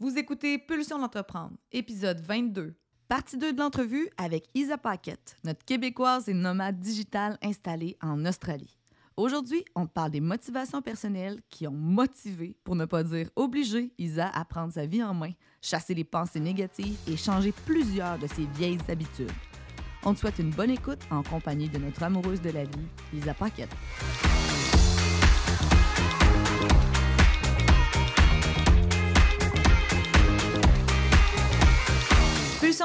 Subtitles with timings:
[0.00, 2.76] Vous écoutez Pulsion d'entreprendre, épisode 22.
[3.08, 8.78] Partie 2 de l'entrevue avec Isa Paquette, notre québécoise et nomade digitale installée en Australie.
[9.16, 14.30] Aujourd'hui, on parle des motivations personnelles qui ont motivé, pour ne pas dire obligé, Isa
[14.32, 18.46] à prendre sa vie en main, chasser les pensées négatives et changer plusieurs de ses
[18.54, 19.32] vieilles habitudes.
[20.04, 23.34] On te souhaite une bonne écoute en compagnie de notre amoureuse de la vie, Isa
[23.34, 23.74] Paquette.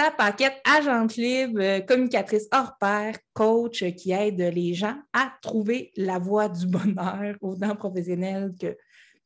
[0.00, 5.92] Isa Paquette, agente libre, euh, communicatrice hors pair, coach qui aide les gens à trouver
[5.94, 8.78] la voie du bonheur, autant professionnel que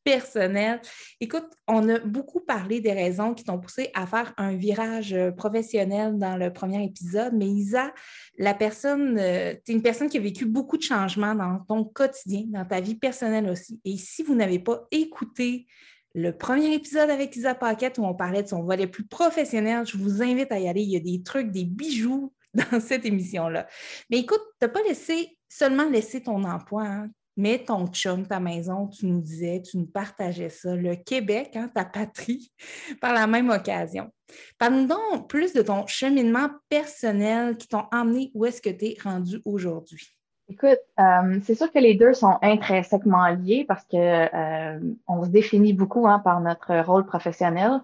[0.03, 0.81] personnel.
[1.21, 5.31] Écoute, on a beaucoup parlé des raisons qui t'ont poussé à faire un virage euh,
[5.31, 7.95] professionnel dans le premier épisode, mais Isa,
[8.37, 11.85] la personne, euh, tu es une personne qui a vécu beaucoup de changements dans ton
[11.85, 13.81] quotidien, dans ta vie personnelle aussi.
[13.85, 15.67] Et si vous n'avez pas écouté
[16.15, 19.85] le premier épisode avec Isa Paquette où on parlait de son volet plus professionnel.
[19.87, 20.83] Je vous invite à y aller.
[20.83, 23.67] Il y a des trucs, des bijoux dans cette émission-là.
[24.11, 28.41] Mais écoute, tu n'as pas laissé seulement laissé ton emploi, hein, mais ton chum, ta
[28.41, 32.53] maison, tu nous disais, tu nous partageais ça, le Québec, hein, ta patrie,
[33.01, 34.11] par la même occasion.
[34.59, 38.97] Parle-nous donc plus de ton cheminement personnel qui t'ont emmené où est-ce que tu es
[39.03, 40.17] rendu aujourd'hui.
[40.49, 45.31] Écoute, euh, c'est sûr que les deux sont intrinsèquement liés parce que euh, on se
[45.31, 47.81] définit beaucoup hein, par notre rôle professionnel.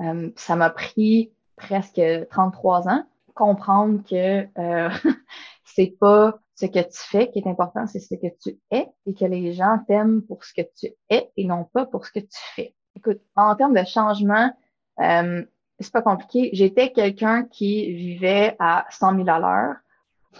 [0.00, 4.46] Euh, ça m'a pris presque 33 ans comprendre que
[5.64, 9.14] c'est pas ce que tu fais qui est important, c'est ce que tu es et
[9.14, 12.20] que les gens t'aiment pour ce que tu es et non pas pour ce que
[12.20, 12.74] tu fais.
[12.94, 14.52] Écoute, en termes de changement,
[14.98, 16.50] c'est pas compliqué.
[16.52, 19.76] J'étais quelqu'un qui vivait à 100 000 à l'heure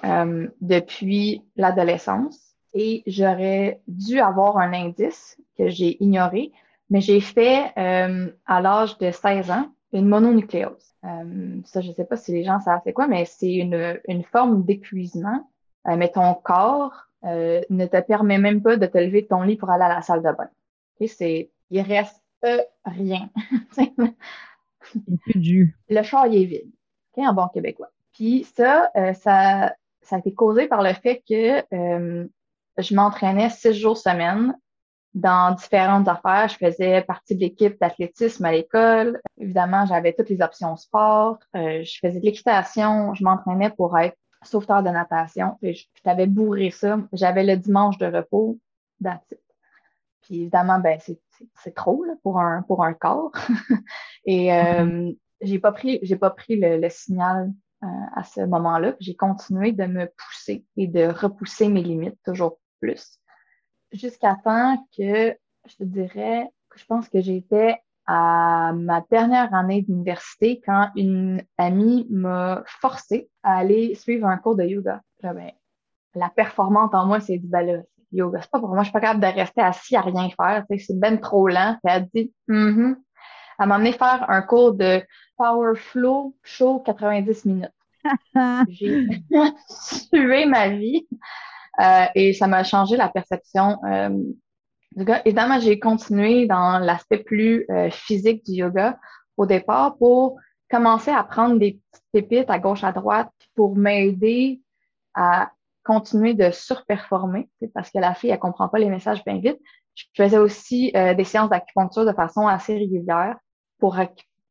[0.04, 6.52] euh, depuis l'adolescence et j'aurais dû avoir un indice que j'ai ignoré,
[6.90, 10.94] mais j'ai fait euh, à l'âge de 16 ans une mononucléose.
[11.04, 14.00] Euh, ça, je ne sais pas si les gens savent c'est quoi, mais c'est une,
[14.08, 15.50] une forme d'épuisement.
[15.88, 19.56] Euh, mais ton corps ne te permet même pas de te lever de ton lit
[19.56, 20.48] pour aller à la salle de bain.
[20.96, 22.20] Okay, c'est, il reste
[22.84, 23.30] rien.
[25.34, 26.72] Le char, il est vide.
[27.12, 27.90] Okay, en bon québécois.
[28.12, 32.26] Puis ça, ça, ça a été causé par le fait que euh,
[32.78, 34.54] je m'entraînais six jours semaine
[35.14, 36.48] dans différentes affaires.
[36.48, 39.20] Je faisais partie de l'équipe d'athlétisme à l'école.
[39.38, 41.38] Évidemment, j'avais toutes les options sport.
[41.54, 43.14] Euh, je faisais de l'équitation.
[43.14, 45.58] Je m'entraînais pour être sauveteur de natation.
[45.62, 46.98] Et je, t'avais bourré ça.
[47.12, 48.58] J'avais le dimanche de repos.
[49.02, 49.34] That's
[50.22, 53.32] Puis évidemment, ben c'est trop là, pour un pour un corps.
[54.24, 55.18] Et euh, mm-hmm.
[55.42, 58.94] j'ai pas pris j'ai pas pris le, le signal euh, à ce moment-là.
[59.00, 63.18] J'ai continué de me pousser et de repousser mes limites toujours plus.
[63.92, 69.82] Jusqu'à temps que, je te dirais, que je pense que j'étais à ma dernière année
[69.82, 75.00] d'université quand une amie m'a forcé à aller suivre un cours de yoga.
[75.22, 75.52] Ben,
[76.14, 78.92] la performante en moi s'est dit, ben là, yoga, c'est pas pour moi, je suis
[78.92, 81.76] pas capable de rester assis à rien faire, c'est ben trop lent.
[81.84, 82.32] elle a dit.
[82.48, 82.96] Elle
[83.58, 85.02] m'a amené faire un cours de
[85.36, 87.70] Power Flow Show 90 minutes.
[88.68, 89.06] J'ai
[90.10, 91.06] tué ma vie
[91.80, 95.22] euh, et ça m'a changé la perception euh, du yoga.
[95.24, 98.98] Évidemment, j'ai continué dans l'aspect plus euh, physique du yoga
[99.36, 100.38] au départ pour
[100.70, 104.60] commencer à prendre des petites pépites à gauche, à droite pour m'aider
[105.14, 105.50] à
[105.84, 109.58] continuer de surperformer parce que la fille, elle comprend pas les messages bien vite.
[109.94, 113.36] Je faisais aussi des séances d'acupuncture de façon assez régulière
[113.82, 113.96] pour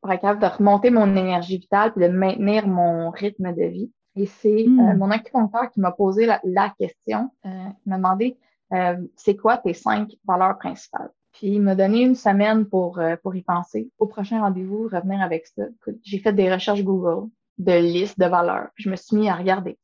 [0.01, 3.91] pour être capable de remonter mon énergie vitale et de maintenir mon rythme de vie.
[4.15, 4.79] Et c'est hmm.
[4.79, 7.29] euh, mon acupuncteur qui m'a posé la, question.
[7.45, 7.49] Euh,
[7.85, 8.37] il m'a demandé
[8.73, 11.11] euh, c'est quoi tes cinq valeurs principales?
[11.31, 13.89] Puis il m'a donné une semaine pour, pour y penser.
[13.99, 15.63] Au prochain rendez-vous, revenir avec ça.
[16.03, 17.29] J'ai fait des recherches Google.
[17.57, 18.67] de liste de valeurs.
[18.75, 19.77] je me suis mis à regarder.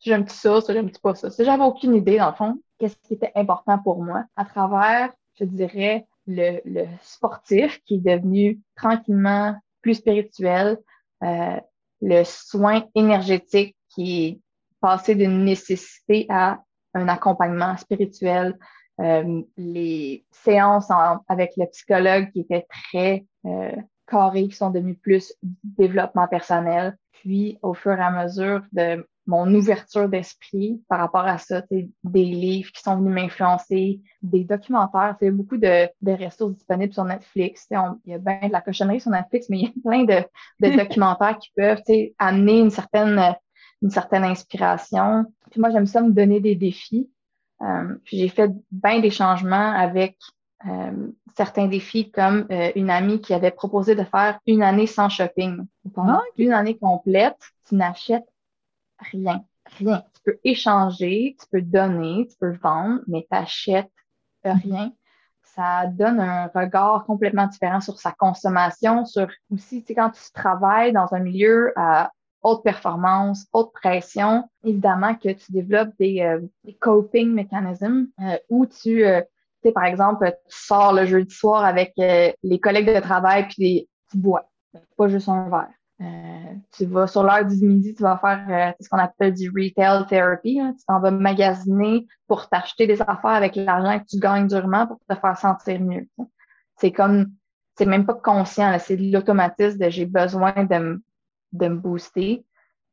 [0.00, 1.28] J'aime ça, ça, j'aime pas ça.
[1.38, 5.44] J'avais aucune idée, dans le fond, qu'est-ce qui était important pour moi à travers, je
[5.44, 10.78] dirais, le, le sportif qui est devenu tranquillement plus spirituel,
[11.22, 11.60] euh,
[12.00, 14.40] le soin énergétique qui est
[14.80, 16.60] passé d'une nécessité à
[16.94, 18.58] un accompagnement spirituel,
[19.00, 20.88] euh, les séances
[21.28, 23.72] avec le psychologue qui étaient très euh,
[24.06, 26.96] carrées, qui sont devenues plus développement personnel.
[27.12, 32.24] Puis, au fur et à mesure de mon ouverture d'esprit par rapport à ça, des
[32.24, 36.92] livres qui sont venus m'influencer, des documentaires, il y a beaucoup de, de ressources disponibles
[36.92, 37.66] sur Netflix.
[37.70, 37.76] il
[38.06, 40.24] y a bien de la cochonnerie sur Netflix, mais il y a plein de,
[40.60, 41.82] de documentaires qui peuvent
[42.18, 43.34] amener une certaine,
[43.82, 45.24] une certaine inspiration.
[45.50, 47.10] Puis moi, j'aime ça me donner des défis.
[47.62, 50.16] Euh, j'ai fait bien des changements avec
[50.66, 55.08] euh, certains défis, comme euh, une amie qui avait proposé de faire une année sans
[55.08, 55.66] shopping.
[55.94, 57.38] Pendant ah, une année complète,
[57.68, 58.26] tu n'achètes
[58.98, 59.44] rien.
[59.78, 60.04] Rien.
[60.14, 63.92] Tu peux échanger, tu peux donner, tu peux vendre, mais tu n'achètes
[64.44, 64.92] rien.
[65.42, 70.32] Ça donne un regard complètement différent sur sa consommation, sur aussi, tu sais, quand tu
[70.32, 72.12] travailles dans un milieu à
[72.42, 76.40] haute performance, haute pression, évidemment que tu développes des, euh,
[76.80, 79.20] coping mécanismes euh, où tu, euh,
[79.62, 83.88] tu sais, par exemple, tu sors le jeudi soir avec les collègues de travail puis
[84.10, 84.48] tu bois,
[84.96, 85.70] pas juste un verre.
[86.02, 89.48] Euh, tu vas sur l'heure du midi, tu vas faire euh, ce qu'on appelle du
[89.48, 90.60] retail therapy.
[90.78, 94.98] Tu t'en vas magasiner pour t'acheter des affaires avec l'argent que tu gagnes durement pour
[95.08, 96.06] te faire sentir mieux.
[96.76, 97.32] C'est comme,
[97.76, 101.02] c'est même pas conscient, c'est de l'automatisme de j'ai besoin de, me,
[101.52, 102.44] de me booster.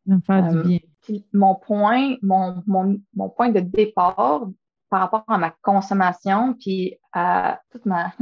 [0.06, 0.80] De me faire du
[1.10, 4.48] euh, mon point, mon, mon, mon point de départ
[4.90, 8.14] par rapport à ma consommation puis à toute ma,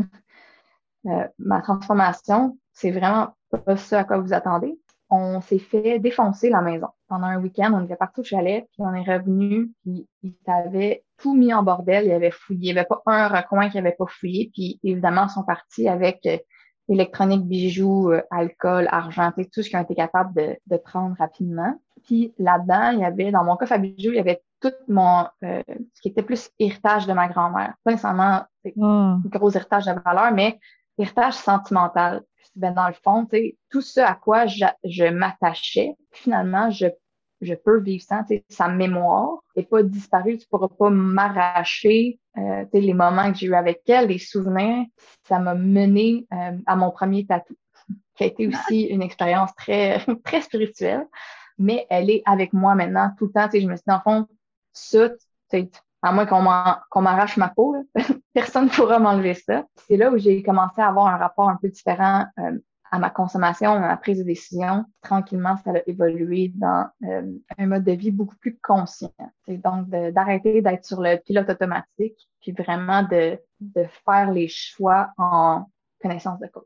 [1.38, 4.80] ma transformation, c'est vraiment pas ça à quoi vous attendez.
[5.10, 6.88] On s'est fait défoncer la maison.
[7.10, 11.04] Pendant un week-end, on était partout au chalet, puis on est revenu, puis ils avaient
[11.18, 12.70] tout mis en bordel, ils avaient fouillé.
[12.70, 15.90] Il n'y avait pas un recoin qui n'avait pas fouillé, puis évidemment, ils sont partis
[15.90, 16.38] avec euh,
[16.88, 21.76] électronique, bijoux, euh, alcool, argent, tout ce qu'ils ont été capables de, de prendre rapidement.
[22.06, 25.28] Puis là-dedans, il y avait, dans mon coffre à bijoux, il y avait tout mon,
[25.44, 25.62] euh,
[25.94, 27.74] ce qui était plus héritage de ma grand-mère.
[27.84, 28.44] Pas nécessairement
[28.80, 29.30] un oh.
[29.30, 30.60] gros héritage de valeur, mais
[30.98, 32.22] héritage sentimental.
[32.56, 33.28] Ben, dans le fond,
[33.70, 36.88] tout ce à quoi je, m'attachais, finalement, je,
[37.40, 38.24] je peux vivre sans.
[38.50, 40.38] Sa mémoire n'est pas disparue.
[40.38, 44.86] Tu pourras pas m'arracher euh, les moments que j'ai eu avec elle, les souvenirs.
[45.24, 47.56] Ça m'a mené euh, à mon premier tatou,
[48.16, 51.08] qui a été aussi une expérience très, très spirituelle.
[51.58, 53.48] Mais elle est avec moi maintenant tout le temps.
[53.54, 54.28] Je me suis dit, le fond,
[54.74, 55.10] ça,
[56.02, 57.76] à moins qu'on m'arrache ma peau,
[58.34, 59.66] personne ne pourra m'enlever ça.
[59.88, 62.58] C'est là où j'ai commencé à avoir un rapport un peu différent euh,
[62.92, 64.86] à ma consommation, à ma prise de décision.
[65.02, 69.14] Tranquillement, ça a évolué dans euh, un mode de vie beaucoup plus conscient.
[69.46, 73.40] C'est donc d'arrêter d'être sur le pilote automatique, puis vraiment de,
[74.06, 75.66] faire les choix en
[76.02, 76.66] connaissance de cause.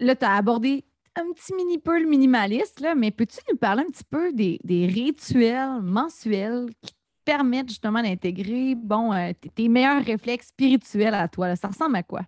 [0.00, 0.84] Là, tu as abordé
[1.14, 4.58] un petit mini peu le minimaliste, là, mais peux-tu nous parler un petit peu des,
[4.64, 6.94] des rituels mensuels qui
[7.30, 11.54] permettre justement d'intégrer, bon, euh, tes meilleurs réflexes spirituels à toi?
[11.54, 12.22] Ça ressemble à quoi?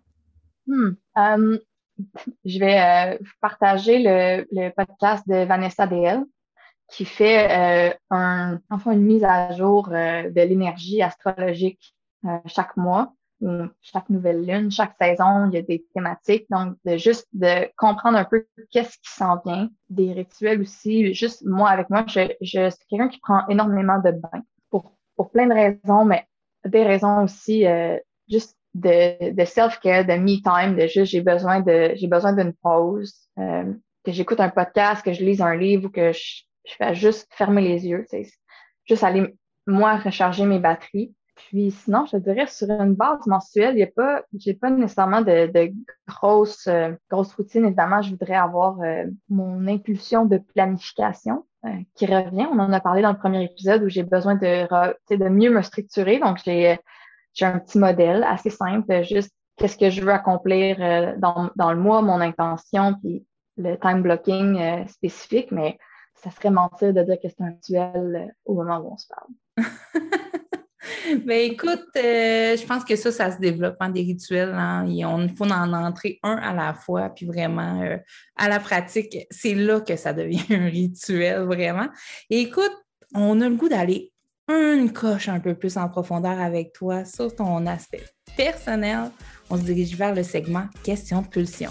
[0.66, 0.90] Hmm.
[1.16, 1.58] Um,
[2.44, 6.24] je vais euh, partager le, podcast de Vanessa DL
[6.88, 7.94] qui fait euh,
[8.70, 11.94] enfin, une mise à jour de l'énergie astrologique
[12.46, 13.14] chaque mois,
[13.80, 16.46] chaque nouvelle lune, chaque saison, il y a des thématiques.
[16.50, 21.14] Donc, de juste de comprendre un peu qu'est-ce qui s'en vient, des rituels aussi.
[21.14, 24.42] Juste moi, avec moi, je, je suis quelqu'un qui prend énormément de bains
[25.22, 26.26] pour plein de raisons, mais
[26.64, 27.96] des raisons aussi euh,
[28.28, 33.14] juste de, de self-care, de me-time, de juste j'ai besoin de j'ai besoin d'une pause,
[33.38, 33.72] euh,
[34.04, 37.28] que j'écoute un podcast, que je lise un livre ou que je, je fais juste
[37.30, 38.04] fermer les yeux,
[38.84, 39.32] juste aller
[39.64, 41.14] moi recharger mes batteries.
[41.36, 45.20] Puis sinon, je dirais sur une base mensuelle, il y a pas, j'ai pas nécessairement
[45.20, 45.72] de, de
[46.08, 47.66] grosses, euh, grosses routines.
[47.66, 48.78] Évidemment, je voudrais avoir
[49.28, 51.44] mon impulsion de planification.
[51.64, 52.48] Euh, qui revient.
[52.50, 54.66] On en a parlé dans le premier épisode où j'ai besoin de,
[55.14, 56.18] de mieux me structurer.
[56.18, 56.76] Donc, j'ai
[57.40, 62.02] un petit modèle assez simple, juste qu'est-ce que je veux accomplir euh, dans, le mois,
[62.02, 63.24] mon intention, puis
[63.58, 65.78] le time blocking euh, spécifique, mais
[66.14, 69.30] ça serait mentir de dire que c'est un rituel au moment où on se parle.
[71.26, 74.54] Ben écoute, euh, je pense que ça, ça se développe en des rituels.
[74.54, 77.96] Hein, il faut en entrer un à la fois, puis vraiment, euh,
[78.36, 81.88] à la pratique, c'est là que ça devient un rituel, vraiment.
[82.30, 82.72] Et écoute,
[83.14, 84.12] on a le goût d'aller
[84.48, 88.04] une coche un peu plus en profondeur avec toi sur ton aspect
[88.36, 89.10] personnel.
[89.48, 91.70] On se dirige vers le segment Question de pulsion.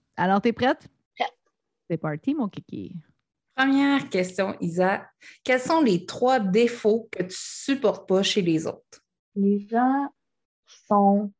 [0.17, 0.87] Alors, t'es prête?
[1.15, 1.37] Prête.
[1.89, 2.95] C'est parti, mon kiki.
[3.55, 5.07] Première question, Isa.
[5.43, 9.03] Quels sont les trois défauts que tu supportes pas chez les autres?
[9.35, 10.07] Les gens
[10.67, 11.31] qui sont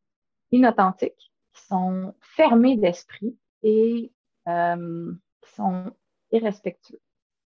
[0.51, 4.11] inauthentiques, qui sont fermés d'esprit et
[4.47, 5.91] euh, qui sont
[6.31, 6.99] irrespectueux.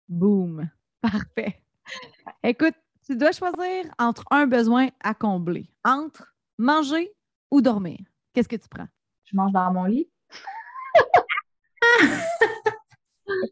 [0.07, 0.69] Boom.
[1.01, 1.61] Parfait.
[2.43, 7.11] Écoute, tu dois choisir entre un besoin à combler, entre manger
[7.49, 7.97] ou dormir.
[8.33, 8.87] Qu'est-ce que tu prends?
[9.25, 10.09] Je mange dans mon lit.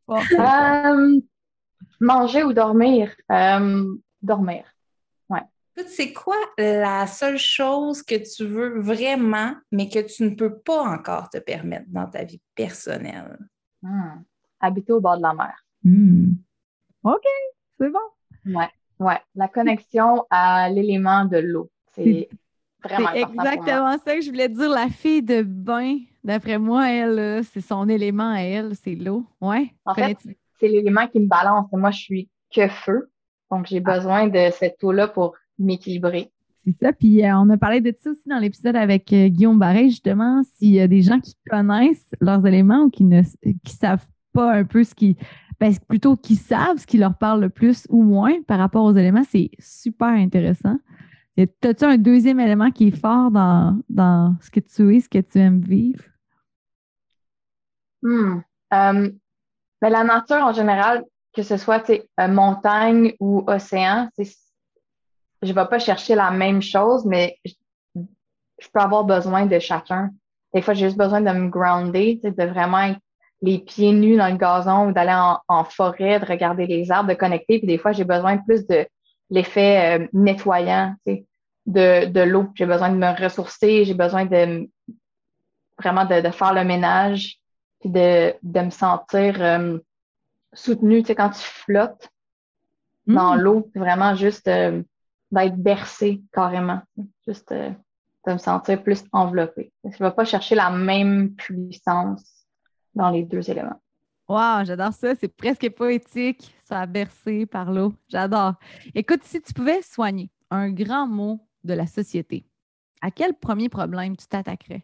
[0.10, 1.20] Euh,
[2.00, 3.14] manger ou dormir?
[3.32, 3.86] Euh,
[4.22, 4.64] dormir.
[5.30, 5.42] Ouais.
[5.76, 10.58] Écoute, c'est quoi la seule chose que tu veux vraiment, mais que tu ne peux
[10.60, 13.38] pas encore te permettre dans ta vie personnelle?
[13.82, 14.24] Hmm.
[14.60, 15.66] Habiter au bord de la mer.
[15.84, 16.32] Hmm.
[17.04, 17.26] OK,
[17.80, 18.56] c'est bon.
[18.58, 19.20] Ouais, ouais.
[19.36, 21.70] La connexion à l'élément de l'eau.
[21.94, 22.30] C'est
[22.88, 24.70] vraiment pour exactement ça que je voulais dire.
[24.70, 29.26] La fille de bain, d'après moi, elle, c'est son élément à elle, c'est l'eau.
[29.42, 29.74] Ouais.
[29.86, 30.18] En fait,
[30.60, 31.68] c'est l'élément qui me balance.
[31.72, 33.10] Moi, je suis que feu.
[33.52, 33.68] Donc, Ah.
[33.70, 36.32] j'ai besoin de cette eau-là pour m'équilibrer.
[36.66, 36.92] C'est ça.
[36.92, 40.42] Puis euh, on a parlé de ça aussi dans l'épisode avec euh, Guillaume Barret, justement,
[40.44, 43.22] s'il y a des gens qui connaissent leurs éléments ou qui ne
[43.64, 45.16] qui savent pas un peu ce qui.
[45.60, 48.94] Ben, plutôt qui savent ce qui leur parle le plus ou moins par rapport aux
[48.94, 50.78] éléments, c'est super intéressant.
[51.38, 55.20] Et As-tu un deuxième élément qui est fort dans, ce que tu es, ce que
[55.20, 56.04] tu aimes vivre?
[58.02, 58.40] Hmm.
[58.74, 59.10] Euh,
[59.82, 61.04] ben, la nature en général,
[61.34, 64.24] que ce soit euh, montagne ou océan, je
[65.44, 67.54] ne vais pas chercher la même chose, mais je,
[68.74, 70.10] peux avoir besoin de chacun.
[70.54, 73.00] Des fois, j'ai juste besoin de me grounder, de vraiment être
[73.44, 75.16] les pieds nus dans le gazon ou d'aller
[75.48, 77.60] en, forêt, de regarder les arbres, de connecter.
[77.60, 78.88] Puis des fois, j'ai besoin plus de
[79.30, 80.96] l'effet euh, nettoyant,
[81.68, 82.48] de, de l'eau.
[82.56, 84.70] J'ai besoin de me ressourcer, j'ai besoin de
[85.80, 87.40] vraiment de, de faire le ménage
[87.80, 89.78] puis de, de me sentir euh,
[90.54, 91.02] soutenue.
[91.02, 92.10] Tu sais, quand tu flottes
[93.12, 93.42] dans Hmm.
[93.42, 94.84] l'eau, c'est vraiment juste euh,
[95.32, 96.82] d'être bercé carrément.
[97.28, 97.72] Juste euh,
[98.28, 99.72] de me sentir plus enveloppée.
[99.86, 102.24] Je ne vais pas chercher la même puissance
[102.94, 103.82] dans les deux éléments.
[104.28, 105.16] Wow, j'adore ça.
[105.16, 106.54] C'est presque poétique.
[106.66, 107.94] Ça a bercé par l'eau.
[108.10, 108.56] J'adore.
[108.94, 112.46] Écoute, si tu pouvais soigner un grand mot de la société,
[113.02, 114.84] à quel premier problème tu t'attaquerais?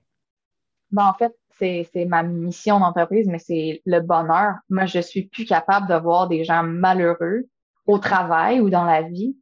[0.91, 4.55] Ben, en fait, c'est, ma mission d'entreprise, mais c'est le bonheur.
[4.69, 7.47] Moi, je suis plus capable de voir des gens malheureux
[7.87, 9.35] au travail ou dans la vie.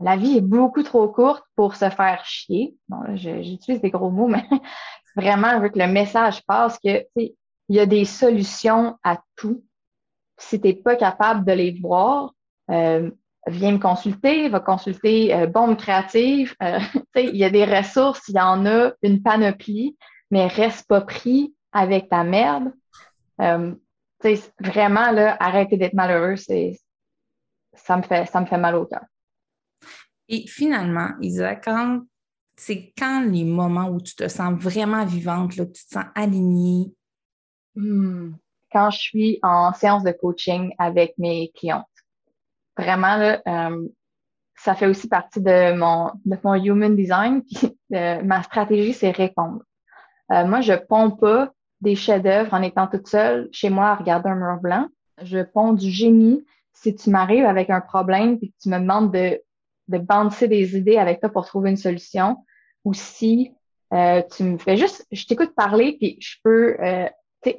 [0.00, 2.76] La vie est beaucoup trop courte pour se faire chier.
[3.14, 4.44] J'utilise des gros mots, mais
[5.16, 9.64] vraiment, je veux que le message passe que, il y a des solutions à tout.
[10.38, 12.34] Si tu n'es pas capable de les voir,
[12.70, 13.10] euh,
[13.46, 16.54] viens me consulter, va consulter euh, Bombe Créative.
[16.62, 16.78] Euh,
[17.16, 19.96] il y a des ressources, il y en a une panoplie
[20.30, 22.70] mais reste pas pris avec ta merde.
[23.40, 23.74] Euh,
[24.60, 26.78] vraiment, là, arrêter d'être malheureux, c'est,
[27.72, 29.04] ça me fait, ça me fait mal au cœur.
[30.28, 32.02] Et finalement, Isa, quand
[32.56, 36.04] c'est quand les moments où tu te sens vraiment vivante, là, que tu te sens
[36.14, 36.92] alignée,
[37.78, 38.32] Hmm.
[38.72, 41.86] Quand je suis en séance de coaching avec mes clientes,
[42.78, 43.88] vraiment, euh,
[44.56, 47.42] ça fait aussi partie de mon, de mon human design.
[47.44, 49.62] Puis, euh, ma stratégie, c'est répondre.
[50.32, 54.30] Euh, moi, je ponds pas des chefs-d'œuvre en étant toute seule chez moi à regarder
[54.30, 54.88] un mur blanc.
[55.22, 59.12] Je ponds du génie si tu m'arrives avec un problème puis que tu me demandes
[59.12, 59.40] de,
[59.88, 62.44] de des idées avec toi pour trouver une solution.
[62.84, 63.52] Ou si
[63.90, 66.76] tu me fais juste, je t'écoute parler puis je peux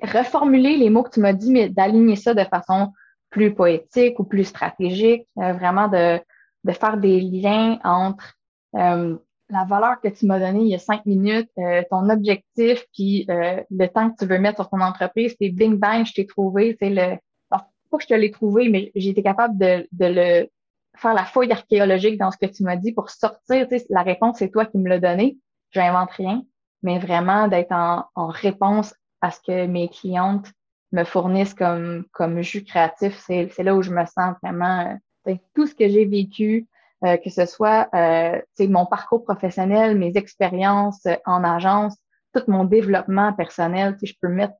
[0.03, 2.93] reformuler les mots que tu m'as dit, mais d'aligner ça de façon
[3.29, 6.19] plus poétique ou plus stratégique, euh, vraiment de,
[6.63, 8.35] de faire des liens entre
[8.75, 9.17] euh,
[9.49, 13.25] la valeur que tu m'as donnée il y a cinq minutes, euh, ton objectif, puis
[13.29, 16.25] euh, le temps que tu veux mettre sur ton entreprise, puis bing bang, je t'ai
[16.25, 17.17] trouvé, c'est le
[17.49, 17.57] bon,
[17.89, 20.49] pas que je te l'ai trouvé, mais j'ai été capable de, de le
[20.95, 24.03] faire la fouille archéologique dans ce que tu m'as dit pour sortir, tu sais, la
[24.03, 25.37] réponse, c'est toi qui me l'as donnée,
[25.71, 26.43] j'invente rien,
[26.83, 30.47] mais vraiment d'être en, en réponse à ce que mes clientes
[30.91, 35.67] me fournissent comme, comme jus créatif, c'est, là où je me sens vraiment, euh, tout
[35.67, 36.67] ce que j'ai vécu,
[37.05, 41.95] euh, que ce soit euh, mon parcours professionnel, mes expériences en agence,
[42.33, 44.53] tout mon développement personnel, je peux mettre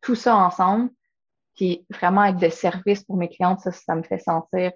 [0.00, 0.90] tout ça ensemble,
[1.56, 4.72] puis vraiment être de service pour mes clientes, ça, ça me fait sentir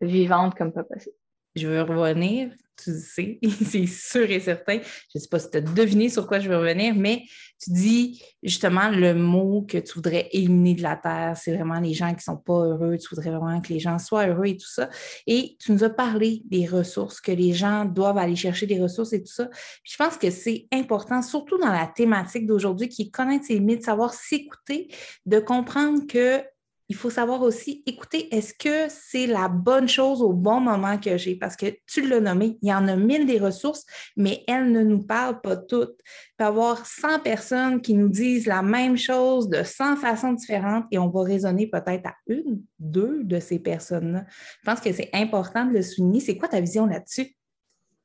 [0.00, 1.16] vivante comme pas possible.
[1.56, 2.50] Je veux revenir
[2.82, 4.78] tu sais, c'est sûr et certain.
[4.78, 7.22] Je ne sais pas si tu as deviné sur quoi je veux revenir, mais
[7.58, 11.94] tu dis justement le mot que tu voudrais éliminer de la Terre, c'est vraiment les
[11.94, 14.56] gens qui ne sont pas heureux, tu voudrais vraiment que les gens soient heureux et
[14.56, 14.90] tout ça.
[15.26, 19.12] Et tu nous as parlé des ressources, que les gens doivent aller chercher des ressources
[19.14, 19.48] et tout ça.
[19.82, 23.84] je pense que c'est important, surtout dans la thématique d'aujourd'hui, qui est connaître ses limites,
[23.84, 24.88] savoir s'écouter,
[25.24, 26.42] de comprendre que
[26.88, 31.16] il faut savoir aussi écouter, est-ce que c'est la bonne chose au bon moment que
[31.16, 31.34] j'ai?
[31.34, 33.84] Parce que tu l'as nommé, il y en a mille des ressources,
[34.16, 35.96] mais elles ne nous parlent pas toutes.
[35.98, 40.32] Il peut y avoir 100 personnes qui nous disent la même chose de 100 façons
[40.32, 44.24] différentes et on va raisonner peut-être à une, deux de ces personnes-là.
[44.62, 46.20] Je pense que c'est important de le souligner.
[46.20, 47.34] C'est quoi ta vision là-dessus?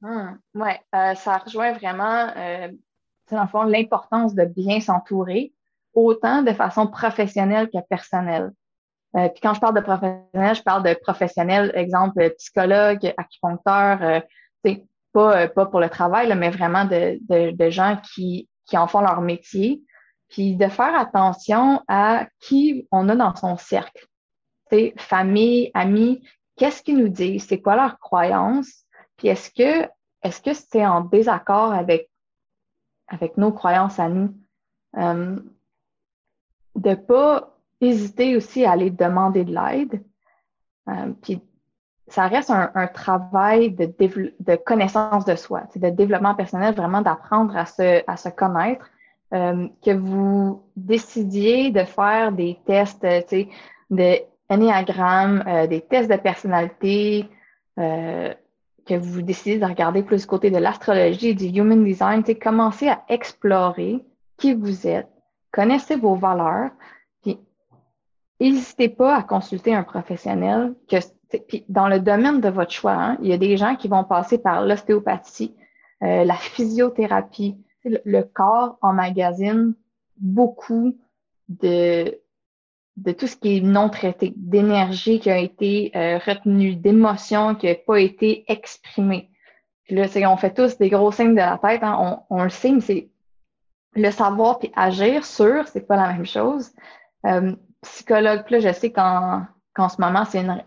[0.01, 2.69] Hum, oui, euh, ça rejoint vraiment, euh,
[3.29, 5.53] dans le fond, l'importance de bien s'entourer,
[5.93, 8.51] autant de façon professionnelle que personnelle.
[9.15, 14.19] Euh, puis quand je parle de professionnels, je parle de professionnels, exemple psychologue, acupuncteur, euh,
[14.63, 18.77] c'est pas, euh, pas pour le travail, mais vraiment de, de, de, gens qui, qui
[18.77, 19.81] en font leur métier.
[20.29, 24.07] Puis de faire attention à qui on a dans son cercle.
[24.71, 26.25] C'est famille, amis,
[26.55, 28.85] qu'est-ce qu'ils nous disent, c'est quoi leurs croyances,
[29.17, 29.89] puis est-ce que
[30.23, 32.09] est-ce que c'est en désaccord avec,
[33.07, 34.35] avec nos croyances à nous?
[34.97, 35.39] Euh,
[36.75, 40.01] de pas hésiter aussi à aller demander de l'aide.
[40.87, 41.41] Euh, puis
[42.07, 47.65] ça reste un, travail de, de, connaissance de soi, de développement personnel, vraiment d'apprendre à
[47.65, 48.89] se, connaître.
[49.33, 54.19] Euh, que vous décidiez de faire des tests de
[54.51, 57.29] euh, des tests de personnalité,
[57.77, 63.03] que vous décidez de regarder plus du côté de l'astrologie, du human design, commencez à
[63.07, 64.03] explorer
[64.37, 65.07] qui vous êtes,
[65.53, 66.71] connaissez vos valeurs,
[68.49, 70.73] n'hésitez pas à consulter un professionnel.
[70.89, 70.97] Que,
[71.69, 74.37] dans le domaine de votre choix, hein, il y a des gens qui vont passer
[74.37, 75.55] par l'ostéopathie,
[76.03, 77.57] euh, la physiothérapie.
[77.83, 79.73] Le, corps emmagasine
[80.17, 80.95] beaucoup
[81.49, 82.19] de,
[82.97, 87.67] de tout ce qui est non traité, d'énergie qui a été euh, retenue, d'émotions qui
[87.67, 89.29] n'ont pas été exprimées.
[89.85, 92.49] Puis là, on fait tous des gros signes de la tête, hein, on, on, le
[92.49, 93.09] sait, mais c'est
[93.95, 96.71] le savoir puis agir sur, c'est pas la même chose.
[97.25, 98.43] Euh, psychologue.
[98.49, 99.47] là, je sais qu'en
[99.89, 100.63] ce moment, c'est une,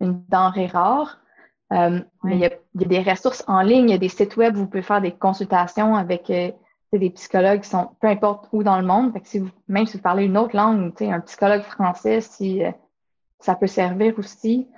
[0.00, 1.18] une, denrée rare.
[1.72, 4.56] Euh, mais il y, a, des ressources en ligne, il y a des sites web
[4.56, 6.50] où vous pouvez faire des consultations avec euh,
[6.92, 9.14] des psychologues qui sont peu importe où dans le monde.
[9.24, 12.70] si vous, même si vous parlez une autre langue, un psychologue français, si euh,
[13.38, 14.68] ça peut servir aussi.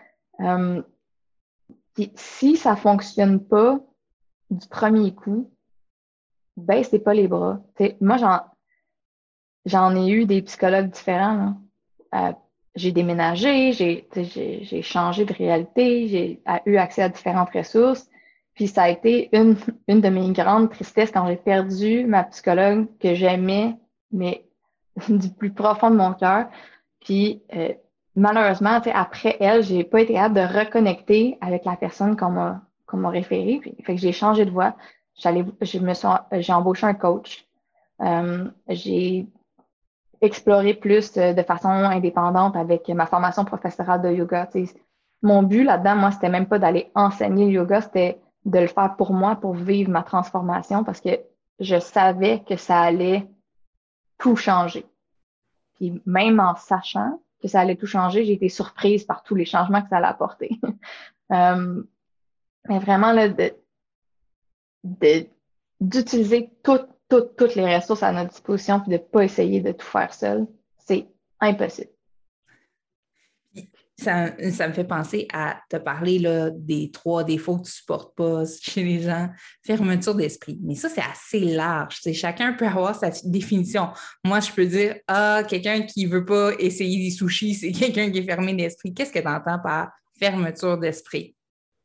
[2.15, 3.81] si ça fonctionne pas
[4.51, 5.51] du premier coup,
[6.57, 7.61] baissez pas les bras.
[8.01, 8.54] moi,
[9.67, 11.55] j'en ai eu des psychologues différents.
[12.15, 12.33] Euh,
[12.75, 18.09] j'ai déménagé, j'ai changé de réalité, j'ai eu accès à différentes ressources.
[18.55, 19.57] Puis ça a été une,
[19.89, 23.77] une de mes grandes tristesses quand j'ai perdu ma psychologue que j'aimais,
[24.13, 24.45] mais
[25.09, 26.47] du plus profond de mon cœur.
[27.01, 27.73] Puis euh,
[28.17, 32.99] malheureusement, après elle, j'ai pas été capable de reconnecter avec la personne qu'on m'a qu'on
[32.99, 33.59] m'a référé.
[33.61, 34.77] Puis, fait que j'ai changé de voie.
[35.17, 35.93] J'allais, je me
[36.41, 37.47] j'ai embauché un coach.
[38.01, 39.27] Euh, j'ai
[40.25, 44.49] explorer plus euh, de façon indépendante avec ma formation professorale de yoga.
[45.23, 48.97] mon but là-dedans, moi, c'était même pas d'aller enseigner le yoga, c'était de le faire
[48.97, 51.21] pour moi, pour vivre ma transformation, parce que
[51.61, 53.27] je savais que ça allait
[54.19, 54.87] tout changer.
[55.75, 59.45] Puis même en sachant que ça allait tout changer, j'ai été surprise par tous les
[59.45, 60.59] changements que ça allait apporter.
[61.33, 61.83] Euh,
[62.69, 63.29] mais vraiment, là,
[65.81, 69.87] d'utiliser tout toutes les ressources à notre disposition puis de ne pas essayer de tout
[69.87, 70.47] faire seul,
[70.79, 71.07] c'est
[71.41, 71.91] impossible.
[73.97, 78.17] Ça, me fait penser à te parler là, des trois défauts que tu ne supportes
[78.17, 79.29] pas chez les gens.
[79.65, 80.59] Fermeture d'esprit.
[80.63, 82.01] Mais ça, c'est assez large.
[82.13, 83.91] chacun peut avoir sa définition.
[84.25, 88.11] Moi, je peux dire Ah, quelqu'un qui ne veut pas essayer des sushis, c'est quelqu'un
[88.11, 88.93] qui est fermé d'esprit.
[88.93, 91.37] Qu'est-ce que tu entends par fermeture d'esprit?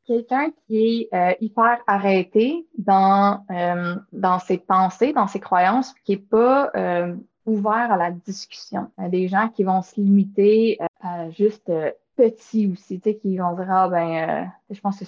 [0.10, 6.14] Quelqu'un qui est euh, hyper arrêté dans, euh, dans ses pensées, dans ses croyances, qui
[6.14, 8.90] n'est pas euh, ouvert à la discussion.
[8.98, 11.72] Des gens qui vont se limiter à juste
[12.16, 15.06] petit aussi, tu sais, qui vont dire, ah ben, je pense que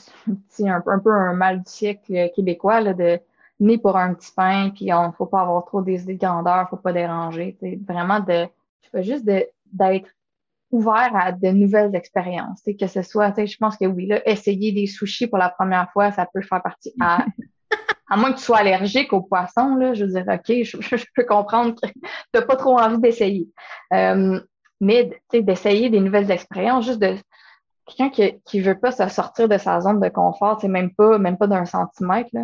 [0.50, 3.20] c'est un, un, peu un mal du siècle québécois, là, de
[3.60, 6.20] né pour un petit pain, puis on ne faut pas avoir trop des idées de
[6.20, 8.46] grandeur, faut pas déranger, tu sais, vraiment de,
[8.84, 10.10] je sais juste d'être
[10.71, 12.62] ouvert à de nouvelles expériences.
[12.79, 16.12] Que ce soit, je pense que oui, là, essayer des sushis pour la première fois,
[16.12, 17.25] ça peut faire partie à,
[18.10, 21.25] à moins que tu sois allergique aux poissons, là, je veux dire, OK, je, peux
[21.25, 21.99] comprendre que tu
[22.34, 23.47] n'as pas trop envie d'essayer.
[23.93, 24.39] Euh,
[24.79, 27.15] mais d'essayer des nouvelles expériences, juste de
[27.86, 31.38] quelqu'un qui ne veut pas se sortir de sa zone de confort, même pas, même
[31.38, 32.43] pas d'un centimètre, là,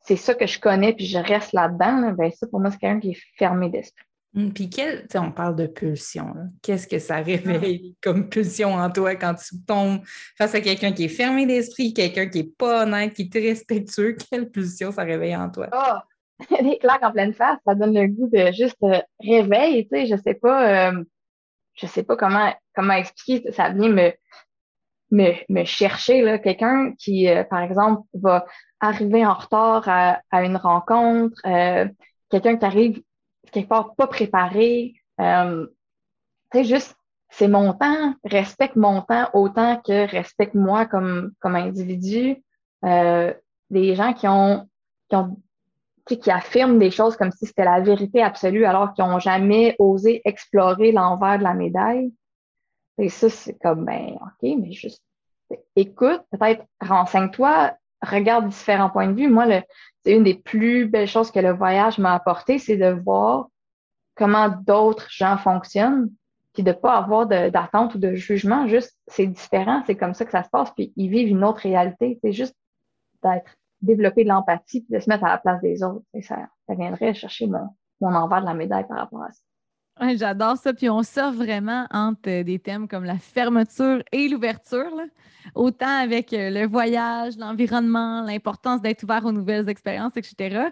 [0.00, 3.00] c'est ça que je connais, puis je reste là-dedans, ben ça, pour moi, c'est quelqu'un
[3.00, 4.04] qui est fermé d'esprit.
[4.36, 6.34] Hum, puis, quel, on parle de pulsion.
[6.62, 7.98] Qu'est-ce que ça réveille ah.
[8.02, 10.00] comme pulsion en toi quand tu tombes
[10.36, 14.14] face à quelqu'un qui est fermé d'esprit, quelqu'un qui n'est pas honnête, qui est respectueux?
[14.30, 15.68] Quelle pulsion ça réveille en toi?
[15.72, 16.04] Ah!
[16.62, 20.06] Des claques en pleine face, ça donne le goût de juste euh, réveil, tu sais,
[20.06, 21.04] je sais pas, euh,
[21.72, 24.12] je sais pas comment, comment expliquer, ça vient me,
[25.12, 28.44] me, me chercher, là, quelqu'un qui, euh, par exemple, va
[28.80, 31.40] arriver en retard à, à une rencontre,
[32.28, 33.02] quelqu'un qui arrive
[33.50, 34.94] quelque part pas préparé.
[35.20, 35.66] Euh,
[36.52, 36.96] tu sais, juste,
[37.30, 42.42] c'est mon temps, respecte mon temps autant que respecte moi comme, comme individu.
[42.84, 43.34] Euh,
[43.70, 44.68] des gens qui ont,
[46.06, 49.74] qui qui affirment des choses comme si c'était la vérité absolue alors qu'ils n'ont jamais
[49.80, 52.12] osé explorer l'envers de la médaille.
[52.98, 55.02] Et ça, c'est comme, ben, OK, mais juste
[55.74, 59.28] écoute, peut-être renseigne-toi, regarde différents points de vue.
[59.28, 59.46] Moi,
[60.04, 63.48] c'est une des plus belles choses que le voyage m'a apporté, c'est de voir
[64.14, 66.10] comment d'autres gens fonctionnent,
[66.52, 68.66] puis de pas avoir d'attente ou de jugement.
[68.66, 71.60] Juste, c'est différent, c'est comme ça que ça se passe, puis ils vivent une autre
[71.60, 72.18] réalité.
[72.22, 72.54] C'est juste
[73.22, 76.04] d'être développer de l'empathie, puis de se mettre à la place des autres.
[76.14, 77.68] Et ça, ça viendrait chercher mon,
[78.00, 79.40] mon envers de la médaille par rapport à ça.
[80.16, 80.74] J'adore ça.
[80.74, 84.92] Puis on sort vraiment entre euh, des thèmes comme la fermeture et l'ouverture,
[85.54, 90.68] autant avec euh, le voyage, l'environnement, l'importance d'être ouvert aux nouvelles expériences, etc.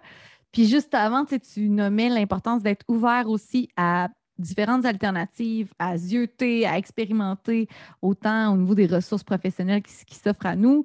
[0.53, 4.09] Puis juste avant, tu nommais l'importance d'être ouvert aussi à
[4.39, 7.69] différentes alternatives, à zioter, à expérimenter,
[8.03, 10.85] autant au niveau des ressources professionnelles qui s'offrent à nous,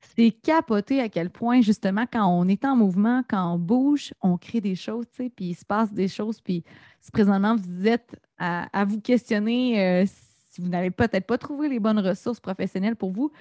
[0.00, 4.36] c'est capoté à quel point, justement, quand on est en mouvement, quand on bouge, on
[4.36, 6.40] crée des choses, tu sais, puis il se passe des choses.
[6.40, 6.64] Puis
[7.00, 11.80] si présentement vous êtes à, vous questionner euh, si vous n'avez peut-être pas trouvé les
[11.80, 13.32] bonnes ressources professionnelles pour vous,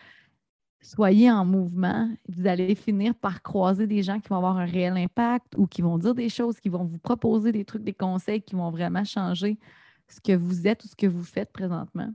[0.82, 2.10] soyez en mouvement.
[2.28, 5.82] Vous allez finir par croiser des gens qui vont avoir un réel impact ou qui
[5.82, 9.04] vont dire des choses, qui vont vous proposer des trucs, des conseils qui vont vraiment
[9.04, 9.58] changer
[10.08, 12.12] ce que vous êtes ou ce que vous faites présentement.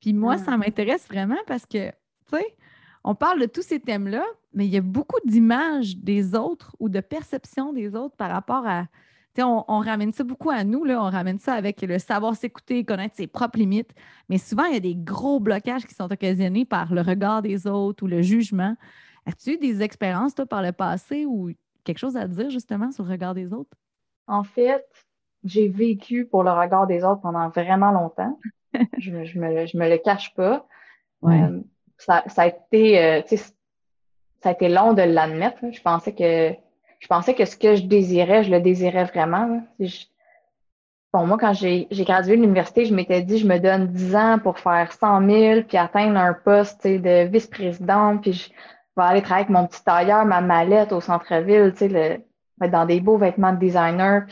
[0.00, 2.56] Puis moi, ça m'intéresse vraiment parce que, tu sais,
[3.04, 6.88] on parle de tous ces thèmes-là, mais il y a beaucoup d'images des autres ou
[6.88, 8.86] de perceptions des autres par rapport à.
[9.36, 12.84] On, on, ramène ça beaucoup à nous, là, on ramène ça avec le savoir s'écouter,
[12.84, 13.92] connaître ses propres limites.
[14.28, 17.66] Mais souvent, il y a des gros blocages qui sont occasionnés par le regard des
[17.66, 18.76] autres ou le jugement.
[19.26, 21.50] As-tu eu des expériences, toi, par le passé ou
[21.82, 23.76] quelque chose à dire justement sur le regard des autres?
[24.28, 24.86] En fait,
[25.42, 28.38] j'ai vécu pour le regard des autres pendant vraiment longtemps.
[28.98, 30.64] je, me, je, me, le cache pas.
[31.22, 31.42] Ouais.
[31.42, 31.60] Euh,
[32.04, 33.22] ça, ça a été, euh,
[34.42, 35.58] ça a été long de l'admettre.
[35.72, 36.54] Je pensais que
[37.04, 39.62] je pensais que ce que je désirais, je le désirais vraiment.
[41.12, 44.38] bon, moi, quand j'ai gradué de l'université, je m'étais dit, je me donne 10 ans
[44.38, 48.48] pour faire 100 000, puis atteindre un poste de vice-présidente, puis je
[48.96, 51.74] vais aller travailler avec mon petit tailleur, ma mallette au centre-ville,
[52.58, 54.22] dans des beaux vêtements de designer,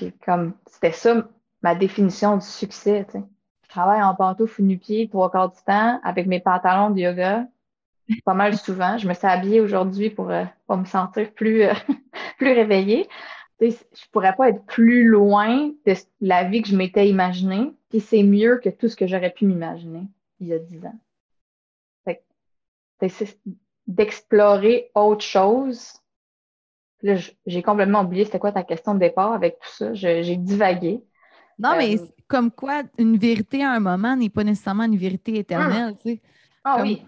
[0.67, 1.15] c'était ça
[1.63, 3.07] ma définition du succès.
[3.15, 7.45] Je travaille en pantoufles nu-pieds trois quarts du temps avec mes pantalons de yoga,
[8.25, 8.99] pas mal souvent.
[8.99, 11.73] Je me suis habillée aujourd'hui pour, euh, pour me sentir plus, euh,
[12.39, 13.09] plus réveillée.
[13.61, 17.73] Je je pourrais pas être plus loin de la vie que je m'étais imaginée.
[17.91, 20.09] Puis c'est mieux que tout ce que j'aurais pu m'imaginer
[20.43, 20.99] il y a dix ans.
[23.89, 25.95] D'explorer autre chose.
[27.03, 29.93] Là, j'ai complètement oublié c'était quoi ta question de départ avec tout ça.
[29.93, 31.03] J'ai divagué.
[31.59, 35.37] Non, mais euh, comme quoi, une vérité à un moment n'est pas nécessairement une vérité
[35.37, 35.97] éternelle.
[35.97, 36.23] Tu sais.
[36.63, 37.05] Ah oui.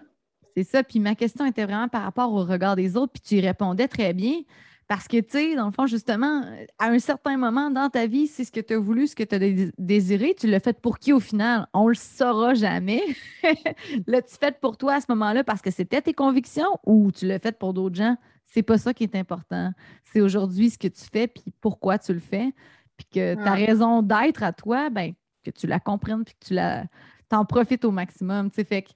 [0.55, 0.83] C'est ça.
[0.83, 3.87] Puis ma question était vraiment par rapport au regard des autres, puis tu y répondais
[3.87, 4.35] très bien.
[4.87, 6.43] Parce que, tu sais, dans le fond, justement,
[6.77, 9.23] à un certain moment dans ta vie, c'est ce que tu as voulu, ce que
[9.23, 10.35] tu as désiré.
[10.39, 11.67] Tu l'as fait pour qui au final?
[11.73, 13.01] On le saura jamais.
[14.07, 17.39] L'as-tu fait pour toi à ce moment-là parce que c'était tes convictions ou tu l'as
[17.39, 18.15] fait pour d'autres gens?
[18.45, 19.71] C'est pas ça qui est important.
[20.03, 22.53] C'est aujourd'hui ce que tu fais puis pourquoi tu le fais.
[22.95, 25.13] Puis que ta raison d'être à toi, ben,
[25.43, 26.85] que tu la comprennes puis que tu la,
[27.27, 28.51] t'en profites au maximum.
[28.51, 28.91] Tu sais, fait que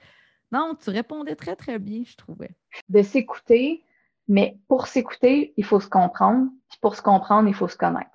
[0.51, 2.51] non, tu répondais très, très bien, je trouvais.
[2.89, 3.85] De s'écouter,
[4.27, 6.47] mais pour s'écouter, il faut se comprendre.
[6.69, 8.09] Puis pour se comprendre, il faut se connaître.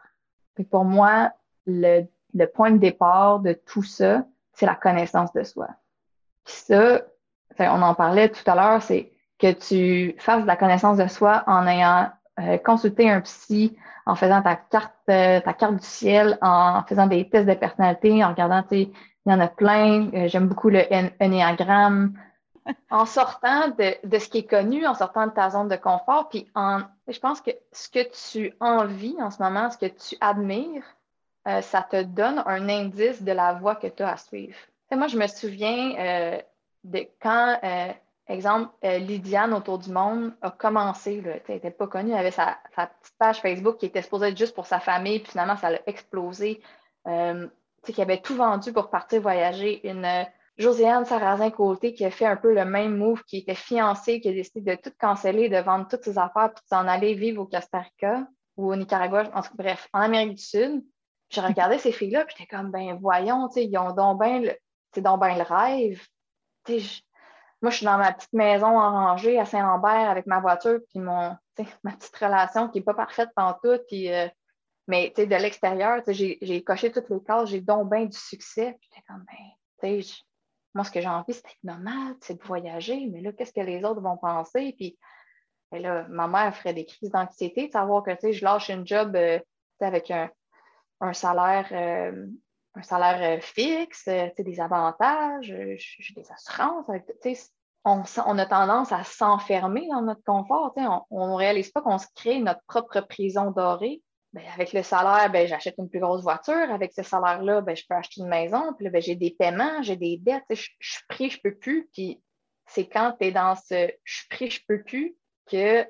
[0.70, 1.32] pour moi,
[1.66, 2.06] le,
[2.54, 5.68] point de départ de tout ça, c'est la connaissance de soi.
[6.44, 7.02] Puis ça,
[7.58, 11.44] on en parlait tout à l'heure, c'est que tu fasses de la connaissance de soi
[11.46, 16.38] en ayant euh, consulté un psy, en faisant ta carte, euh, ta carte du ciel,
[16.42, 18.62] en faisant des tests de personnalité, en regardant,
[19.26, 20.10] il y en a plein.
[20.12, 20.82] Euh, j'aime beaucoup le
[21.20, 22.18] ennéagramme.
[22.90, 26.50] en sortant de, ce qui est connu, en sortant de ta zone de confort, puis
[26.54, 30.84] en, je pense que ce que tu envies en ce moment, ce que tu admires,
[31.46, 34.56] euh, ça te donne un indice de la voie que tu as à suivre.
[34.92, 36.38] moi, je me souviens euh,
[36.84, 37.58] de quand,
[38.28, 43.14] exemple, Lydiane autour du monde a commencé, elle n'était pas connue, elle avait sa, petite
[43.18, 46.62] page Facebook qui était supposée être juste pour sa famille, puis finalement, ça a explosé.
[47.92, 49.86] Qui avait tout vendu pour partir voyager.
[49.88, 54.28] Une Josiane Sarrazin-Côté qui a fait un peu le même move, qui était fiancée, qui
[54.28, 57.42] a décidé de tout canceller, de vendre toutes ses affaires, puis de s'en aller vivre
[57.42, 60.84] au Costa Rica ou au Nicaragua, en bref, en Amérique du Sud.
[61.30, 64.52] Je regardais ces filles-là, puis j'étais comme, ben voyons, ils ont donc bien le,
[64.96, 66.00] le rêve.
[67.60, 71.00] moi, je suis dans ma petite maison en rangée à Saint-Lambert avec ma voiture, puis
[71.00, 74.28] ma petite relation qui n'est pas parfaite tout, puis, euh,
[74.86, 78.76] mais de l'extérieur, j'ai coché toutes les cases, j'ai donc bien du succès.
[78.80, 79.24] Puis comme,
[79.82, 80.02] ben,
[80.74, 83.60] moi, ce que j'ai envie, c'est d'être nomade, c'est de voyager, mais là, qu'est-ce que
[83.60, 84.74] les autres vont penser?
[84.76, 84.98] Puis
[85.70, 89.14] ben là, ma mère ferait des crises d'anxiété de savoir que je lâche une job
[89.16, 89.38] euh,
[89.80, 90.30] avec un,
[91.00, 92.26] un salaire, euh,
[92.74, 96.86] un salaire euh, fixe, des avantages, j'ai des assurances.
[97.84, 100.74] On, on, a tendance à s'enfermer dans notre confort.
[101.10, 104.02] On ne réalise pas qu'on se crée notre propre prison dorée.
[104.34, 106.70] Ben, avec le salaire, ben, j'achète une plus grosse voiture.
[106.70, 108.74] Avec ce salaire-là, ben, je peux acheter une maison.
[108.76, 110.42] Puis ben, j'ai des paiements, j'ai des dettes.
[110.50, 111.88] Je, suis pris, je ne peux plus.
[111.92, 112.20] Puis
[112.66, 115.16] c'est quand tu es dans ce je suis pris, je ne peux plus
[115.46, 115.82] que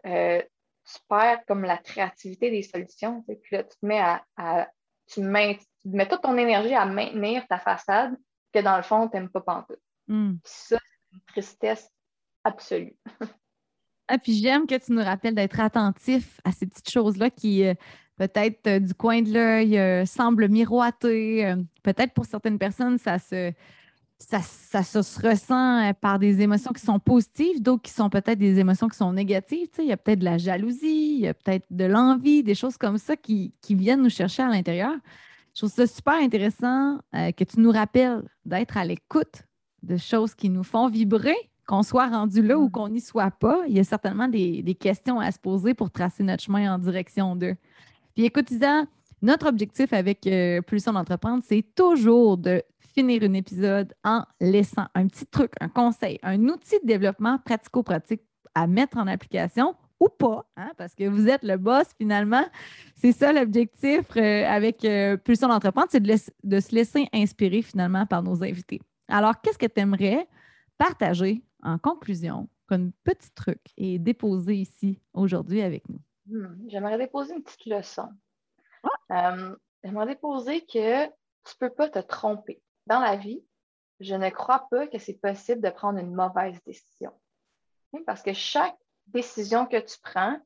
[0.43, 3.25] tu perds comme la créativité des solutions.
[3.27, 4.05] Puis là, tu te mets
[4.37, 4.69] à
[5.07, 5.59] tu mets,
[6.09, 8.17] toute ton énergie à maintenir ta façade
[8.53, 9.81] que dans le fond, tu n'aimes pas pantoute.
[10.07, 10.35] Hmm.
[10.45, 11.91] Ça, c'est une tristesse
[12.45, 12.97] absolue.
[14.09, 17.75] ah, puis j'aime que tu nous rappelles d'être attentif à ces petites choses-là qui, euh,
[18.17, 21.55] peut-être euh, du coin de l'œil, euh, semblent miroiter.
[21.83, 23.53] peut-être pour certaines personnes, ça se
[24.19, 28.59] ça, se ressent euh, par des émotions qui sont positives, d'autres qui sont peut-être des
[28.59, 29.69] émotions qui sont négatives.
[29.79, 32.77] il y a peut-être de la jalousie, il y a peut-être de l'envie, des choses
[32.77, 34.95] comme ça qui, viennent nous chercher à l'intérieur.
[35.55, 39.45] Je trouve ça super intéressant euh, que tu nous rappelles d'être à l'écoute
[39.83, 42.71] de choses qui nous font vibrer, qu'on soit rendu là ou mm.
[42.71, 43.63] qu'on n'y soit pas.
[43.69, 47.37] Il y a certainement des, questions à se poser pour tracer notre chemin en direction
[47.37, 47.57] d'eux.
[48.15, 48.85] Puis écoute, Isa,
[49.23, 52.63] notre objectif avec euh, Pulsion d'entreprendre, c'est toujours de
[52.95, 58.23] finir un épisode en laissant un petit truc, un conseil, un outil de développement pratico-pratique
[58.55, 62.45] à mettre en application ou pas, hein, parce que vous êtes le boss finalement.
[62.95, 68.07] C'est ça l'objectif euh, avec euh, Pulsion d'entreprendre, c'est de, de, se laisser inspirer finalement
[68.07, 68.81] par nos invités.
[69.09, 70.29] Alors, qu'est-ce que tu aimerais
[70.79, 76.01] partager en conclusion comme petit truc et déposer ici aujourd'hui avec nous?
[76.27, 78.09] Hmm, j'aimerais déposer une petite leçon.
[78.83, 79.35] Ah!
[79.35, 83.43] Euh, j'aimerais déposer que tu ne peux pas te tromper dans la vie,
[84.01, 87.13] je ne crois pas que c'est possible de prendre une mauvaise décision.
[88.07, 90.39] Parce que chaque décision que tu prends,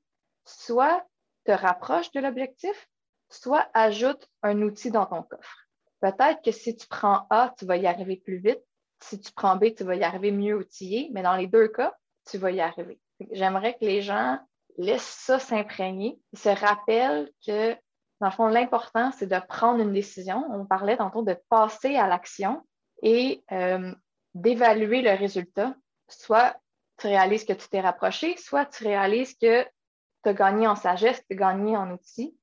[0.45, 1.07] soit
[1.45, 2.89] te rapproche de l'objectif,
[3.31, 5.67] soit ajoute un outil dans ton coffre.
[6.01, 8.63] Peut-être que si tu prends A, tu vas y arriver plus vite.
[9.01, 11.97] Si tu prends B, tu vas y arriver mieux outillé, mais dans les deux cas,
[12.29, 13.01] tu vas y arriver.
[13.33, 14.39] J'aimerais que les gens
[14.79, 17.77] laissent ça s'imprégner, se rappellent que
[18.21, 20.45] dans le fond, l'important, c'est de prendre une décision.
[20.51, 22.67] On parlait tantôt de passer à l'action
[23.03, 23.95] et euh,
[24.35, 25.75] d'évaluer le résultat.
[26.09, 26.57] Soit
[26.99, 31.23] tu réalises que tu t'es rapproché, soit tu réalises que tu as gagné en sagesse,
[31.29, 32.37] tu as gagné en outils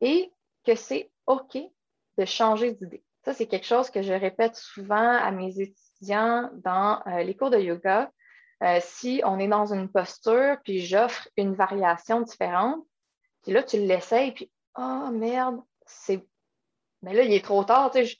[0.00, 0.32] et
[0.64, 1.56] que c'est OK
[2.18, 3.04] de changer d'idée.
[3.24, 7.50] Ça, c'est quelque chose que je répète souvent à mes étudiants dans euh, les cours
[7.50, 8.10] de yoga.
[8.62, 12.82] Euh, si on est dans une posture, puis j'offre une variation différente,
[13.42, 16.26] puis là, tu l'essayes, puis ah, merde, c'est.
[17.02, 18.16] Mais là, il est trop tard, tu sais.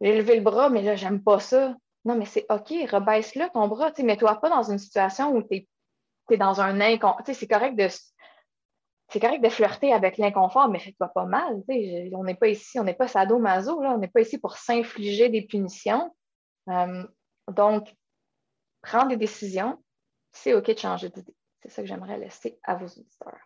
[0.00, 1.74] J'ai levé le bras, mais là, j'aime pas ça.
[2.04, 5.42] Non, mais c'est OK, rebaisse-le ton bras, tu sais, mets-toi pas dans une situation où
[5.42, 5.66] tu
[6.30, 7.22] es, dans un inconfort.
[7.24, 7.88] Tu sais, c'est correct de.
[9.08, 11.62] C'est correct de flirter avec l'inconfort, mais fais-toi pas mal.
[11.68, 14.38] Tu sais, on n'est pas ici, on n'est pas sado-maso, là, on n'est pas ici
[14.38, 16.14] pour s'infliger des punitions.
[16.68, 17.04] Euh,
[17.48, 17.92] donc,
[18.82, 19.78] prendre des décisions,
[20.32, 21.34] c'est OK de changer d'idée.
[21.62, 23.38] C'est ça que j'aimerais laisser à vos auditeurs.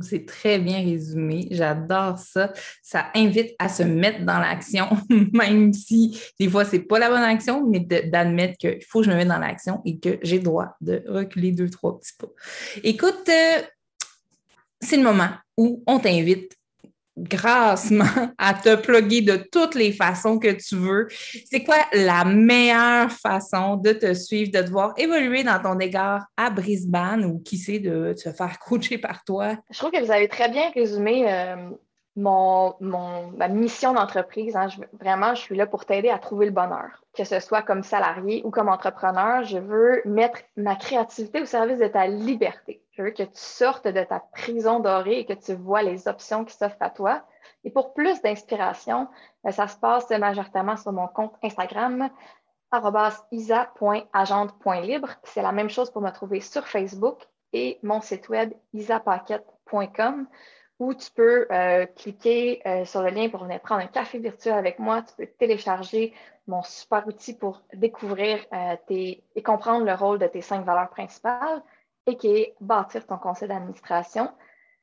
[0.00, 1.48] C'est très bien résumé.
[1.50, 2.52] J'adore ça.
[2.82, 4.88] Ça invite à se mettre dans l'action,
[5.32, 9.06] même si des fois, ce n'est pas la bonne action, mais d'admettre qu'il faut que
[9.06, 12.16] je me mette dans l'action et que j'ai le droit de reculer deux, trois petits
[12.18, 12.28] pas.
[12.84, 13.62] Écoute, euh,
[14.80, 16.56] c'est le moment où on t'invite
[17.16, 18.04] grassement
[18.38, 21.08] à te plugger de toutes les façons que tu veux.
[21.50, 26.26] C'est quoi la meilleure façon de te suivre, de te voir évoluer dans ton égard
[26.36, 29.56] à Brisbane ou qui sait de te faire coacher par toi?
[29.70, 31.56] Je trouve que vous avez très bien résumé euh,
[32.16, 34.56] mon, mon, ma mission d'entreprise.
[34.56, 37.82] Hein, vraiment, je suis là pour t'aider à trouver le bonheur, que ce soit comme
[37.82, 39.44] salarié ou comme entrepreneur.
[39.44, 42.82] Je veux mettre ma créativité au service de ta liberté.
[42.96, 46.46] Je veux que tu sortes de ta prison dorée et que tu vois les options
[46.46, 47.22] qui s'offrent à toi.
[47.64, 49.06] Et pour plus d'inspiration,
[49.46, 52.08] euh, ça se passe majoritairement sur mon compte Instagram,
[53.32, 55.10] isa.agente.libre.
[55.24, 60.26] C'est la même chose pour me trouver sur Facebook et mon site web isapaquette.com
[60.78, 64.54] où tu peux euh, cliquer euh, sur le lien pour venir prendre un café virtuel
[64.54, 65.02] avec moi.
[65.02, 66.14] Tu peux télécharger
[66.46, 68.38] mon super outil pour découvrir
[68.88, 71.62] et comprendre le rôle de tes cinq valeurs principales
[72.06, 74.30] et qui est bâtir ton conseil d'administration.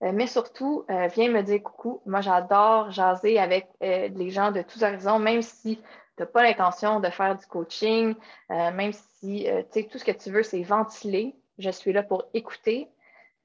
[0.01, 2.01] mais surtout, viens me dire coucou.
[2.05, 5.83] Moi, j'adore jaser avec les gens de tous horizons, même si tu
[6.19, 8.13] n'as pas l'intention de faire du coaching,
[8.49, 11.36] même si tout ce que tu veux, c'est ventiler.
[11.57, 12.89] Je suis là pour écouter,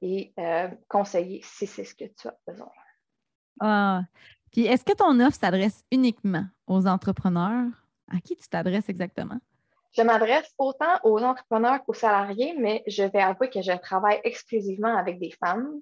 [0.02, 2.70] et euh, conseiller si c'est ce que tu as besoin.
[3.60, 4.02] Ah.
[4.52, 7.66] Puis est-ce que ton offre s'adresse uniquement aux entrepreneurs?
[8.10, 9.38] À qui tu t'adresses exactement?
[9.96, 14.96] Je m'adresse autant aux entrepreneurs qu'aux salariés, mais je vais avouer que je travaille exclusivement
[14.96, 15.80] avec des femmes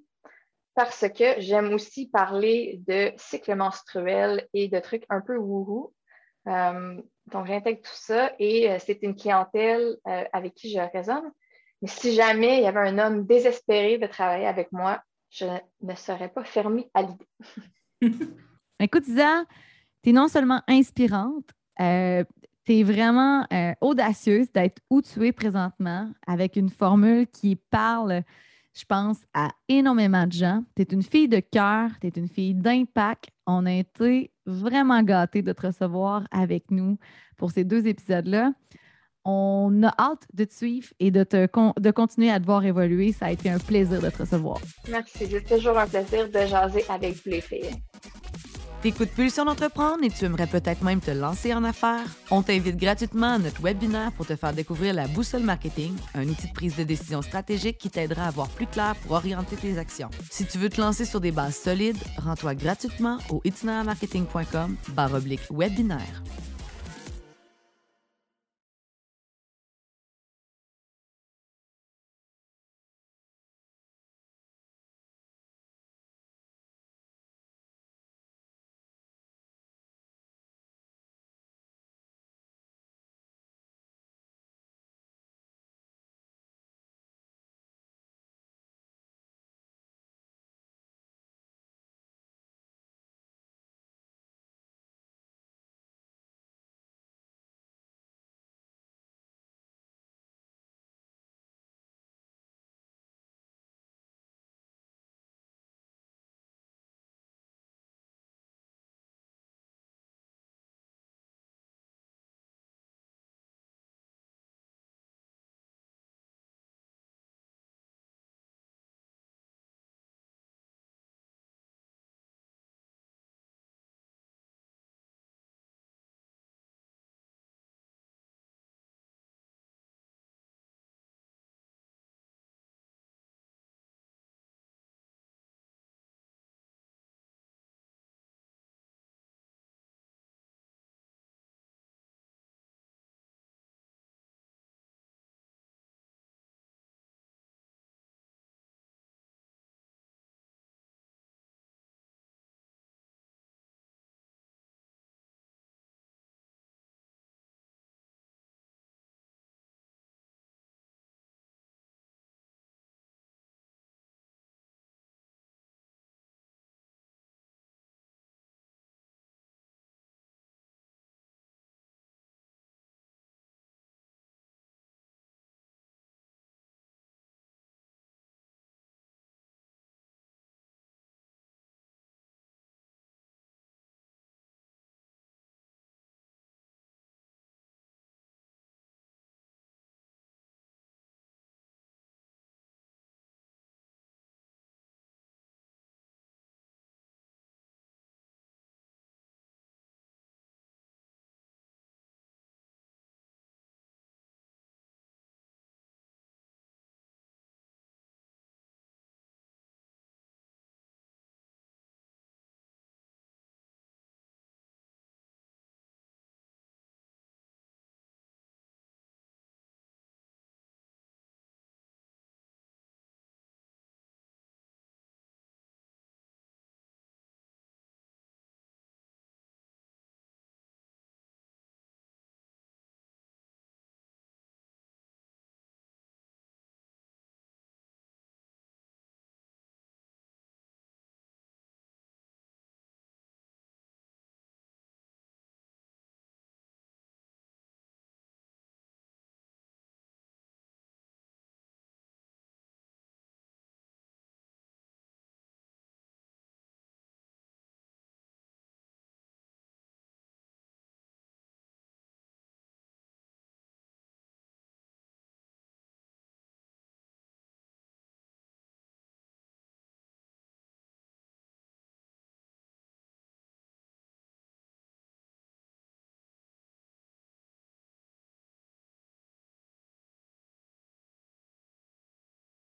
[0.74, 5.92] parce que j'aime aussi parler de cycle menstruel et de trucs un peu wouhou.
[6.46, 7.00] Euh,
[7.32, 9.96] donc, j'intègre tout ça et euh, c'est une clientèle
[10.32, 11.32] avec qui je raisonne.
[11.82, 15.46] Mais si jamais il y avait un homme désespéré de travailler avec moi, je
[15.82, 17.28] ne serais pas fermée à l'idée.
[18.80, 19.44] Écoute, Isa,
[20.02, 22.24] tu es non seulement inspirante, euh,
[22.66, 28.22] tu es vraiment euh, audacieuse d'être où tu es présentement avec une formule qui parle,
[28.74, 30.64] je pense, à énormément de gens.
[30.74, 33.30] Tu es une fille de cœur, tu es une fille d'impact.
[33.46, 36.98] On a été vraiment gâtés de te recevoir avec nous
[37.36, 38.52] pour ces deux épisodes-là.
[39.24, 41.48] On a hâte de te suivre et de, te
[41.80, 43.12] de continuer à te voir évoluer.
[43.12, 44.58] Ça a été un plaisir de te recevoir.
[44.88, 45.26] Merci.
[45.28, 47.74] C'est toujours un plaisir de jaser avec vous les filles.
[48.86, 52.06] T'écoutes Pulsion d'entreprendre et tu aimerais peut-être même te lancer en affaires?
[52.30, 56.46] On t'invite gratuitement à notre webinaire pour te faire découvrir la boussole marketing, un outil
[56.46, 60.08] de prise de décision stratégique qui t'aidera à voir plus clair pour orienter tes actions.
[60.30, 64.76] Si tu veux te lancer sur des bases solides, rends-toi gratuitement au itinermarketing.com
[65.50, 66.22] webinaire.